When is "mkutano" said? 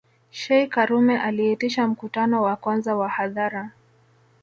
1.87-2.41